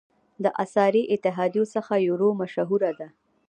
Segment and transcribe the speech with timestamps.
[0.43, 3.07] د اسعاري اتحادیو څخه یورو مشهوره ده.